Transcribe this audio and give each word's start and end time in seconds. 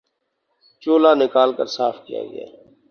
چولہا 0.81 1.11
نکال 1.21 1.49
کر 1.57 1.67
صاف 1.77 1.95
کیا 2.05 2.21
گیا 2.31 2.47